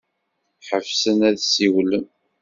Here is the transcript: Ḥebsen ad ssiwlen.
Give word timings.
Ḥebsen 0.67 1.19
ad 1.29 1.37
ssiwlen. 1.39 2.05